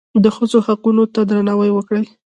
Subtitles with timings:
[0.23, 2.05] د ښځو حقوقو ته درناوی وکړئ